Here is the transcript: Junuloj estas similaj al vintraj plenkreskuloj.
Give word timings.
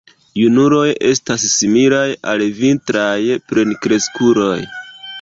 Junuloj 0.43 0.85
estas 1.09 1.45
similaj 1.57 2.07
al 2.33 2.43
vintraj 2.57 3.15
plenkreskuloj. 3.53 4.61